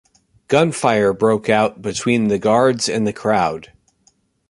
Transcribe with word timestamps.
Gunfire 0.47 1.13
broke 1.13 1.47
out 1.47 1.83
between 1.83 2.27
the 2.27 2.39
guards 2.39 2.89
and 2.89 3.05
the 3.05 3.13
crowd. 3.13 3.71